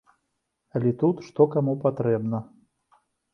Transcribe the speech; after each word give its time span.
Але 0.79 0.93
тут 1.01 1.21
што 1.27 1.47
каму 1.57 1.75
патрэбна. 1.85 2.41